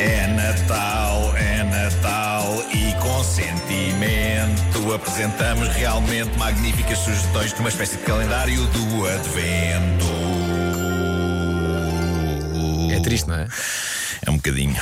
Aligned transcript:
É 0.00 0.26
Natal, 0.28 1.36
é 1.36 1.62
Natal 1.62 2.64
e 2.72 2.94
com 2.94 3.22
sentimento 3.22 4.94
apresentamos 4.94 5.68
realmente 5.68 6.36
magníficas 6.38 6.98
sugestões 6.98 7.52
de 7.52 7.60
uma 7.60 7.68
espécie 7.68 7.96
de 7.96 8.02
calendário 8.02 8.64
do 8.66 9.06
Advento. 9.06 10.06
É 12.90 13.00
triste, 13.00 13.28
não 13.28 13.36
é? 13.36 13.46
É 14.24 14.30
um 14.30 14.36
bocadinho. 14.36 14.76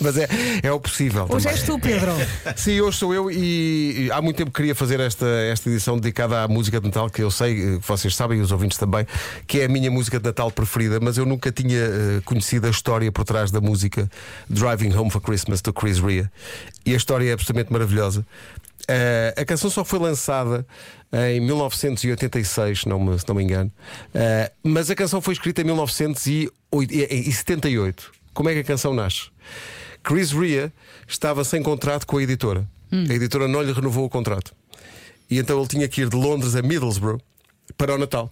Mas 0.00 0.16
é, 0.16 0.28
é 0.62 0.72
o 0.72 0.78
possível. 0.78 1.26
Hoje 1.28 1.44
também. 1.44 1.58
és 1.58 1.62
tu, 1.62 1.78
Pedro. 1.78 2.12
Sim, 2.56 2.80
hoje 2.80 2.98
sou 2.98 3.12
eu 3.12 3.30
e, 3.30 4.08
há 4.12 4.22
muito 4.22 4.36
tempo 4.36 4.50
queria 4.50 4.74
fazer 4.74 5.00
esta, 5.00 5.26
esta 5.26 5.68
edição 5.68 5.98
dedicada 5.98 6.42
à 6.42 6.48
música 6.48 6.80
de 6.80 6.86
Natal, 6.86 7.10
que 7.10 7.22
eu 7.22 7.30
sei, 7.30 7.52
eh, 7.52 7.78
que 7.78 7.86
vocês 7.86 8.14
sabem 8.14 8.38
e 8.38 8.40
os 8.40 8.52
ouvintes 8.52 8.78
também, 8.78 9.06
que 9.46 9.60
é 9.60 9.64
a 9.64 9.68
minha 9.68 9.90
música 9.90 10.18
de 10.18 10.24
Natal 10.24 10.50
preferida, 10.50 11.00
mas 11.00 11.18
eu 11.18 11.26
nunca 11.26 11.50
tinha 11.50 11.78
eh, 11.78 12.20
conhecido 12.24 12.66
a 12.66 12.70
história 12.70 13.10
por 13.10 13.24
trás 13.24 13.50
da 13.50 13.60
música 13.60 14.08
Driving 14.48 14.94
Home 14.94 15.10
for 15.10 15.20
Christmas 15.20 15.60
do 15.60 15.72
Chris 15.72 15.98
Rea. 15.98 16.30
E 16.86 16.94
a 16.94 16.96
história 16.96 17.28
é 17.28 17.32
absolutamente 17.32 17.72
maravilhosa. 17.72 18.24
Eh, 18.88 19.34
a 19.36 19.44
canção 19.44 19.68
só 19.68 19.84
foi 19.84 19.98
lançada 19.98 20.64
em 21.12 21.40
1986, 21.40 22.82
se 22.82 22.88
não 22.88 23.04
me, 23.04 23.18
se 23.18 23.26
não 23.26 23.34
me 23.34 23.42
engano, 23.42 23.72
Eh, 24.14 24.52
mas 24.62 24.88
a 24.90 24.94
canção 24.94 25.20
foi 25.20 25.34
escrita 25.34 25.62
em 25.62 25.64
1978. 25.64 28.12
Como 28.32 28.48
é 28.48 28.54
que 28.54 28.60
a 28.60 28.64
canção 28.64 28.94
nasce? 28.94 29.30
Chris 30.02 30.30
Rea 30.30 30.72
estava 31.08 31.42
sem 31.42 31.60
contrato 31.62 32.06
com 32.06 32.18
a 32.18 32.22
editora. 32.22 32.68
A 32.92 33.14
editora 33.14 33.48
não 33.48 33.60
lhe 33.62 33.72
renovou 33.72 34.04
o 34.04 34.08
contrato. 34.08 34.54
E 35.28 35.38
então 35.38 35.58
ele 35.58 35.66
tinha 35.66 35.88
que 35.88 36.02
ir 36.02 36.08
de 36.08 36.14
Londres 36.16 36.54
a 36.54 36.62
Middlesbrough 36.62 37.20
para 37.76 37.92
o 37.94 37.98
Natal. 37.98 38.30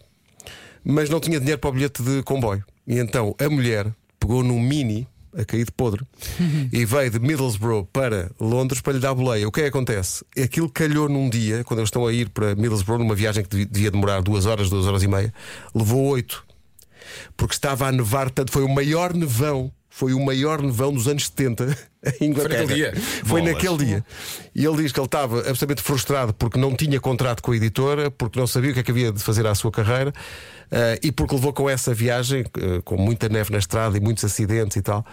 Mas 0.85 1.11
não 1.11 1.19
tinha 1.19 1.41
dinheiro 1.41 1.59
para 1.59 1.71
o 1.71 1.73
bilhete 1.73 2.01
de 2.03 2.23
comboio. 2.23 2.65
E 2.87 2.99
então 2.99 3.35
a 3.39 3.49
mulher 3.49 3.93
pegou 4.21 4.45
num 4.45 4.61
mini 4.61 5.09
a 5.37 5.45
cair 5.45 5.65
de 5.65 5.73
podre 5.73 6.05
e 6.73 6.85
veio 6.85 7.11
de 7.11 7.19
Middlesbrough 7.19 7.87
para 7.93 8.31
Londres 8.41 8.81
para 8.81 8.93
lhe 8.93 9.01
dar 9.01 9.15
boleia. 9.15 9.47
O 9.49 9.53
que 9.53 9.61
é 9.61 9.63
que 9.65 9.69
acontece? 9.71 10.25
Aquilo 10.43 10.69
calhou 10.69 11.09
num 11.09 11.29
dia, 11.29 11.65
quando 11.65 11.81
eles 11.81 11.89
estão 11.89 12.07
a 12.07 12.13
ir 12.13 12.29
para 12.31 12.55
Middlesbrough, 12.55 12.99
numa 12.99 13.15
viagem 13.15 13.45
que 13.45 13.65
devia- 13.65 13.91
demorar 13.91 14.23
duas 14.23 14.47
horas, 14.47 14.69
duas 14.71 14.87
horas 14.87 15.03
e 15.03 15.09
meia, 15.09 15.33
levou 15.75 16.05
oito. 16.07 16.45
Porque 17.37 17.55
estava 17.55 17.87
a 17.87 17.93
nevar 17.93 18.31
tanto, 18.31 18.51
foi 18.51 18.63
o 18.65 18.69
maior 18.69 19.13
nevão. 19.15 19.71
Foi 19.97 20.13
o 20.13 20.19
maior 20.19 20.61
nevão 20.61 20.93
dos 20.93 21.07
anos 21.07 21.27
70 21.27 21.79
em 22.21 22.27
Inglaterra. 22.27 22.63
naquele 22.63 22.75
dia? 22.75 22.93
Foi 23.25 23.41
Bolas. 23.41 23.55
naquele 23.55 23.77
dia. 23.85 24.05
E 24.53 24.65
ele 24.65 24.77
diz 24.79 24.91
que 24.91 24.99
ele 24.99 25.07
estava 25.07 25.39
absolutamente 25.39 25.83
frustrado 25.83 26.35
porque 26.35 26.59
não 26.59 26.75
tinha 26.75 26.99
contrato 26.99 27.41
com 27.41 27.53
a 27.53 27.57
editora, 27.57 28.11
porque 28.11 28.37
não 28.37 28.45
sabia 28.45 28.73
o 28.73 28.75
que 28.75 28.81
é 28.81 28.83
que 28.83 28.91
havia 28.91 29.13
de 29.13 29.23
fazer 29.23 29.47
à 29.47 29.55
sua 29.55 29.71
carreira 29.71 30.13
eh, 30.69 30.99
e 31.01 31.13
porque 31.13 31.37
levou 31.37 31.53
com 31.53 31.71
essa 31.71 31.95
viagem, 31.95 32.45
eh, 32.59 32.81
com 32.85 32.97
muita 32.97 33.29
neve 33.29 33.53
na 33.53 33.59
estrada 33.59 33.97
e 33.97 34.01
muitos 34.01 34.25
acidentes 34.25 34.77
e 34.77 34.83
tal. 34.83 35.07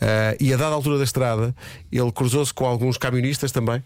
Eh, 0.00 0.36
e 0.38 0.54
a 0.54 0.56
dada 0.56 0.72
altura 0.72 0.98
da 0.98 1.04
estrada, 1.04 1.52
ele 1.90 2.12
cruzou-se 2.12 2.54
com 2.54 2.64
alguns 2.64 2.96
camionistas 2.96 3.50
também 3.50 3.82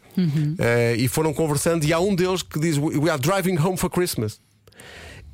eh, 0.58 0.96
e 0.98 1.08
foram 1.08 1.32
conversando. 1.32 1.82
E 1.86 1.94
há 1.94 1.98
um 1.98 2.14
deles 2.14 2.42
que 2.42 2.60
diz: 2.60 2.76
We 2.76 3.08
are 3.08 3.18
driving 3.18 3.56
home 3.56 3.78
for 3.78 3.88
Christmas. 3.88 4.38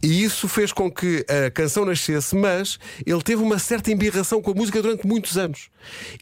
E 0.03 0.23
isso 0.23 0.47
fez 0.49 0.73
com 0.73 0.91
que 0.91 1.25
a 1.29 1.51
canção 1.51 1.85
nascesse, 1.85 2.37
mas 2.37 2.79
ele 3.05 3.23
teve 3.23 3.43
uma 3.43 3.59
certa 3.59 3.91
embirração 3.91 4.41
com 4.41 4.51
a 4.53 4.55
música 4.55 4.81
durante 4.81 5.07
muitos 5.07 5.37
anos. 5.37 5.69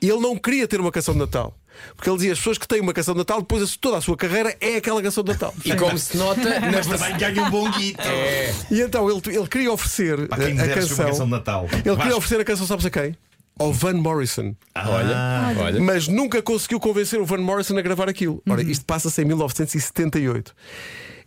E 0.01 0.09
ele 0.09 0.21
não 0.21 0.37
queria 0.37 0.67
ter 0.67 0.81
uma 0.81 0.91
canção 0.91 1.13
de 1.15 1.21
Natal. 1.21 1.55
Porque 1.95 2.09
ele 2.09 2.17
dizia: 2.17 2.33
as 2.33 2.39
pessoas 2.39 2.57
que 2.57 2.67
têm 2.67 2.81
uma 2.81 2.95
canção 2.95 3.13
de 3.13 3.19
Natal, 3.19 3.41
depois 3.41 3.77
toda 3.77 3.99
a 3.99 4.01
sua 4.01 4.17
carreira 4.17 4.57
é 4.61 4.77
aquela 4.77 5.03
canção 5.03 5.23
de 5.23 5.33
Natal. 5.33 5.53
E 5.63 5.75
como 5.77 5.99
se 5.99 6.17
nota 6.17 6.41
na 6.61 6.71
versão. 6.71 6.97
Também 6.97 7.19
ganha 7.19 7.43
um 7.43 7.51
bom 7.51 7.71
guito. 7.71 8.01
É. 8.01 8.55
E 8.71 8.81
então 8.81 9.11
ele, 9.11 9.21
ele 9.27 9.47
queria 9.47 9.71
oferecer 9.71 10.27
Para 10.27 10.45
quem 10.47 10.59
a, 10.59 10.65
a 10.65 10.69
canção. 10.69 10.97
uma 10.97 11.05
canção 11.11 11.25
de 11.27 11.31
Natal. 11.33 11.69
Ele 11.71 11.83
queria 11.83 11.95
Vasco. 11.97 12.17
oferecer 12.17 12.41
a 12.41 12.45
canção, 12.45 12.67
sabes 12.67 12.87
a 12.87 12.91
quem? 12.91 13.17
Ao 13.59 13.73
Van 13.73 13.95
Morrison. 13.95 14.55
Olha, 14.75 15.55
olha. 15.59 15.81
Mas 15.81 16.09
nunca 16.09 16.43
conseguiu 16.43 16.79
convencer 16.79 17.21
o 17.21 17.25
Van 17.25 17.39
Morrison 17.39 17.77
a 17.79 17.83
gravar 17.83 18.09
aquilo. 18.09 18.43
Ora, 18.49 18.62
isto 18.62 18.85
passa-se 18.85 19.22
em 19.22 19.25
1978. 19.25 20.55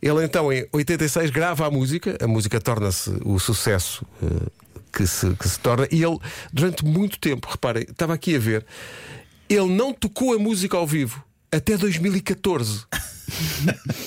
Ele 0.01 0.23
então, 0.23 0.51
em 0.53 0.65
86, 0.71 1.29
grava 1.31 1.67
a 1.67 1.71
música, 1.71 2.17
a 2.21 2.27
música 2.27 2.61
torna-se 2.61 3.09
o 3.25 3.37
sucesso 3.37 4.05
eh, 4.23 4.27
que, 4.93 5.05
se, 5.05 5.29
que 5.35 5.49
se 5.49 5.59
torna, 5.59 5.87
e 5.91 6.01
ele, 6.01 6.17
durante 6.53 6.85
muito 6.85 7.19
tempo, 7.19 7.47
reparem, 7.49 7.83
estava 7.83 8.13
aqui 8.13 8.35
a 8.35 8.39
ver, 8.39 8.65
ele 9.49 9.67
não 9.67 9.93
tocou 9.93 10.33
a 10.33 10.39
música 10.39 10.77
ao 10.77 10.87
vivo 10.87 11.21
até 11.51 11.75
2014. 11.75 12.85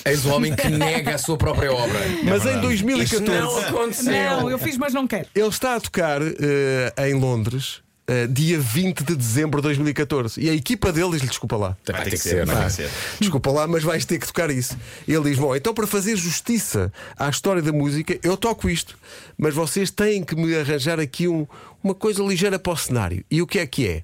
Eis 0.07 0.25
o 0.27 0.31
homem 0.31 0.55
que 0.55 0.69
nega 0.69 1.15
a 1.15 1.19
sua 1.19 1.37
própria 1.37 1.73
obra. 1.73 1.99
Mas 2.25 2.47
em 2.47 2.55
Isto 2.55 2.61
2014. 2.63 3.23
não 3.29 3.59
aconteceu. 3.59 4.13
Não, 4.13 4.51
eu 4.51 4.59
fiz, 4.59 4.79
mas 4.79 4.95
não 4.95 5.07
quero. 5.07 5.29
Ele 5.35 5.49
está 5.49 5.77
a 5.77 5.81
tocar 5.81 6.23
eh, 6.23 6.95
em 7.09 7.15
Londres. 7.15 7.83
Eh, 8.13 8.27
dia 8.27 8.59
20 8.59 9.05
de 9.05 9.17
dezembro 9.17 9.61
de 9.61 9.69
2014 9.69 10.41
e 10.41 10.49
a 10.51 10.55
equipa 10.55 10.93
dele 10.93 11.13
diz-lhe 11.13 11.29
desculpa 11.29 11.57
lá 11.57 11.77
Vai 11.87 12.05
ter 12.05 12.11
que 12.11 12.19
ser, 12.19 12.47
não 12.47 12.55
vai 12.55 12.71
ser. 12.71 12.91
Desculpa 13.21 13.51
lá, 13.51 13.67
mas 13.67 13.83
vais 13.83 14.05
ter 14.05 14.19
que 14.19 14.27
tocar 14.27 14.51
isso. 14.51 14.77
Ele 15.09 15.31
diz: 15.31 15.39
Bom, 15.39 15.55
então 15.57 15.73
para 15.73 15.87
fazer 15.87 16.17
justiça 16.17 16.93
à 17.19 17.29
história 17.29 17.63
da 17.63 17.73
música, 17.73 18.19
eu 18.23 18.37
toco 18.37 18.69
isto, 18.69 18.99
mas 19.39 19.55
vocês 19.55 19.91
têm 19.91 20.23
que 20.23 20.35
me 20.37 20.55
arranjar 20.55 21.01
aqui 21.01 21.27
um- 21.29 21.47
uma 21.83 21.95
coisa 21.95 22.23
ligeira 22.23 22.59
para 22.59 22.73
o 22.73 22.77
cenário. 22.77 23.25
E 23.31 23.41
o 23.43 23.47
que 23.47 23.59
é 23.59 23.67
que 23.67 23.89
é? 23.89 24.03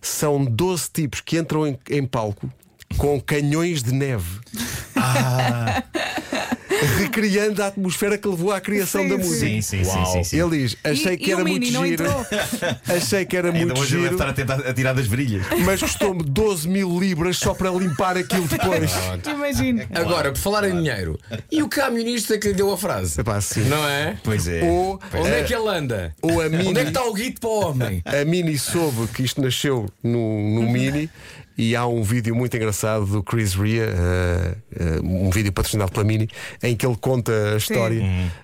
São 0.00 0.44
12 0.44 0.88
tipos 0.92 1.20
que 1.20 1.38
entram 1.38 1.66
em, 1.66 1.78
em 1.90 2.04
palco 2.06 2.50
com 2.96 3.20
canhões 3.20 3.82
de 3.82 3.92
neve. 3.92 4.40
Recriando 7.14 7.62
a 7.62 7.66
atmosfera 7.68 8.18
que 8.18 8.26
levou 8.26 8.50
à 8.52 8.60
criação 8.60 9.02
Sim, 9.02 9.08
da 9.08 9.16
música. 9.18 9.46
Sim, 9.46 9.60
sim, 9.62 9.84
sim, 9.84 10.04
sim, 10.06 10.24
sim. 10.24 10.40
Ele 10.40 10.58
diz: 10.62 10.76
Achei 10.82 11.12
E- 11.12 11.16
que 11.16 11.30
e 11.30 11.32
era 11.32 11.44
muito 11.44 11.64
giro. 11.66 12.04
Achei 12.88 13.24
que 13.24 13.36
era 13.36 13.48
Ainda 13.52 13.58
muito 13.66 13.80
hoje 13.80 13.94
ele 13.96 14.02
deve 14.08 14.14
giro. 14.14 14.14
estar 14.14 14.28
a 14.28 14.32
tentar 14.32 14.68
a 14.68 14.74
tirar 14.74 14.92
das 14.94 15.06
virilhas. 15.06 15.46
Mas 15.64 15.80
custou-me 15.80 16.22
12 16.24 16.68
mil 16.68 16.98
libras 16.98 17.36
só 17.38 17.54
para 17.54 17.70
limpar 17.70 18.16
aquilo 18.16 18.48
depois. 18.48 18.90
Imagino. 19.32 19.82
Agora, 19.94 20.32
por 20.32 20.38
falar 20.38 20.68
em 20.68 20.76
dinheiro, 20.76 21.18
e 21.52 21.62
o 21.62 21.68
camionista 21.68 22.36
que 22.36 22.48
lhe 22.48 22.54
deu 22.54 22.72
a 22.72 22.76
frase? 22.76 23.20
Epá, 23.20 23.40
sim. 23.40 23.62
Não 23.68 23.88
é? 23.88 24.16
Pois 24.24 24.48
é. 24.48 24.62
Ou, 24.64 24.98
Onde 25.14 25.28
é 25.30 25.42
que 25.44 25.54
ele 25.54 25.68
anda? 25.68 26.14
ou 26.20 26.40
a 26.40 26.48
Mini, 26.48 26.68
Onde 26.68 26.80
é 26.80 26.82
que 26.82 26.88
está 26.88 27.04
o 27.04 27.14
guito 27.14 27.40
para 27.40 27.50
o 27.50 27.70
homem? 27.70 28.02
a 28.04 28.24
Mini 28.24 28.58
soube 28.58 29.06
que 29.08 29.22
isto 29.22 29.40
nasceu 29.40 29.88
no, 30.02 30.60
no 30.60 30.68
Mini 30.70 31.08
e 31.56 31.76
há 31.76 31.86
um 31.86 32.02
vídeo 32.02 32.34
muito 32.34 32.56
engraçado 32.56 33.06
do 33.06 33.22
Chris 33.22 33.54
Rea, 33.54 33.84
eh, 33.84 34.56
eh, 34.76 35.00
um 35.02 35.30
vídeo 35.30 35.52
patrocinado 35.52 35.92
pela 35.92 36.04
Mini, 36.04 36.28
em 36.62 36.74
que 36.76 36.84
ele 36.84 36.96
conta 37.00 37.32
a 37.54 37.56
história 37.56 38.02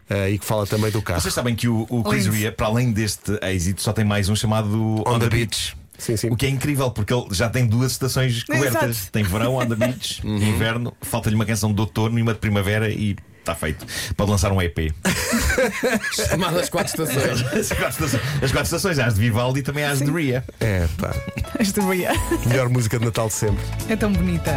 eh, 0.08 0.30
e 0.30 0.38
que 0.38 0.44
fala 0.44 0.66
também 0.66 0.90
do 0.90 1.02
carro. 1.02 1.20
Vocês 1.20 1.34
sabem 1.34 1.54
que 1.56 1.66
o, 1.68 1.86
o 1.90 2.04
Chris. 2.04 2.26
Rea, 2.26 2.52
para 2.52 2.66
além 2.66 2.92
deste 2.92 3.32
êxito, 3.42 3.82
só 3.82 3.92
tem 3.92 4.04
mais 4.04 4.28
um 4.28 4.36
chamado 4.36 5.02
On, 5.06 5.18
the 5.18 5.28
the 5.28 5.36
Beach. 5.36 5.74
Beach. 5.74 5.76
Sim, 5.98 6.16
sim. 6.16 6.30
O 6.30 6.36
que 6.36 6.46
é 6.46 6.48
incrível, 6.48 6.90
porque 6.90 7.12
ele 7.12 7.26
já 7.30 7.50
tem 7.50 7.66
duas 7.66 7.92
estações 7.92 8.42
cobertas. 8.44 8.90
Exato. 8.90 9.12
Tem 9.12 9.22
verão, 9.22 9.56
on 9.56 9.66
the 9.66 9.74
beach, 9.74 10.22
Uhum. 10.24 10.36
inverno, 10.38 10.96
falta-lhe 11.02 11.34
uma 11.36 11.44
canção 11.44 11.74
de 11.74 11.80
outono 11.80 12.18
e 12.18 12.22
uma 12.22 12.32
de 12.32 12.38
primavera 12.38 12.88
e 12.88 13.16
está 13.40 13.54
feito. 13.54 13.84
Pode 14.16 14.30
lançar 14.30 14.52
um 14.52 14.60
EP. 14.62 14.92
Quatro 16.70 17.02
estações. 17.02 17.40
As 17.52 17.68
quatro 17.68 17.88
estações, 18.06 18.22
as 18.42 18.50
quatro 18.52 18.62
estações, 18.64 18.98
as 18.98 19.14
de 19.14 19.20
Vivaldi 19.20 19.60
e 19.60 19.62
também 19.62 19.84
há 19.84 19.90
as 19.90 19.98
de 20.00 20.10
Rea. 20.10 20.44
É, 20.60 20.86
pá, 20.98 21.14
Esta 21.58 21.82
manhã 21.82 22.12
melhor 22.46 22.68
música 22.68 22.98
de 22.98 23.04
Natal 23.04 23.28
de 23.28 23.34
sempre. 23.34 23.64
é 23.88 23.96
tão 23.96 24.12
bonita. 24.12 24.56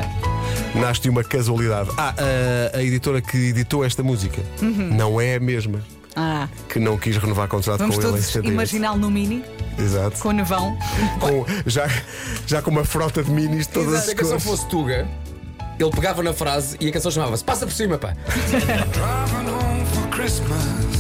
Nasce 0.76 1.02
de 1.02 1.10
uma 1.10 1.24
casualidade. 1.24 1.90
Ah, 1.98 2.14
a, 2.74 2.78
a 2.78 2.84
editora 2.84 3.22
que 3.22 3.38
editou 3.50 3.84
esta 3.84 4.04
música 4.04 4.42
não 4.62 5.20
é 5.20 5.36
a 5.36 5.40
mesma. 5.40 5.82
Ah, 6.16 6.48
Que 6.70 6.78
não 6.80 6.98
quis 6.98 7.18
renovar 7.18 7.48
contrato 7.48 7.80
vamos 7.80 7.96
com 7.96 8.02
ele 8.02 8.10
em 8.10 8.12
todos 8.14 8.26
78. 8.28 8.54
imaginá-lo 8.54 9.00
no 9.00 9.10
mini, 9.10 9.44
Exato. 9.80 10.20
com 10.20 10.32
nevão. 10.32 10.78
Com- 11.20 11.46
já, 11.66 11.88
já 12.46 12.62
com 12.62 12.70
uma 12.70 12.84
frota 12.86 13.24
de 13.24 13.32
minis 13.32 13.66
todas 13.66 14.04
Se 14.04 14.10
a 14.12 14.14
as 14.14 14.20
canção 14.20 14.30
cores. 14.40 14.44
fosse 14.44 14.68
Tuga, 14.68 15.08
ele 15.80 15.92
pegava 15.92 16.24
na 16.24 16.34
frase 16.34 16.78
e 16.80 16.88
a 16.88 16.92
canção 16.92 17.12
chamava-se 17.12 17.44
Passa 17.44 17.66
por 17.66 17.74
cima, 17.74 17.98
pá. 17.98 18.14